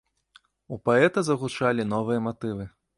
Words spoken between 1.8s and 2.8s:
новыя матывы.